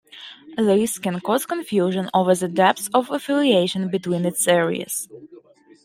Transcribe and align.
This 0.57 0.97
can 0.97 1.19
cause 1.19 1.45
confusion 1.45 2.09
over 2.11 2.33
the 2.33 2.47
depth 2.47 2.89
of 2.91 3.11
affiliation 3.11 3.87
between 3.89 4.25
its 4.25 4.47
areas. 4.47 5.07